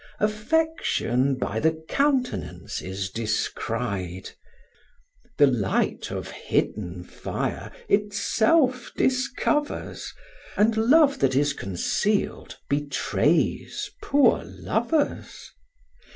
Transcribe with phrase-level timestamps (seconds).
[0.19, 4.31] Affection by the countenance is descried;
[5.37, 10.11] The light of hidden fire itself discovers,
[10.57, 15.51] And love that is conceal'd betrays poor lovers.